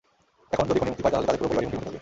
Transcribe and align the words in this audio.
এখন 0.53 0.65
খুনি 0.69 0.79
যদি 0.79 0.85
মুক্তি 0.89 1.01
পায়, 1.03 1.11
তাহলে 1.13 1.25
তাঁদের 1.27 1.39
পুরো 1.41 1.47
পরিবারই 1.51 1.67
হুমকির 1.69 1.71
মুখে 1.71 1.77
পড়বে। 1.81 1.89